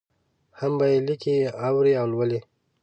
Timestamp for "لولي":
2.13-2.39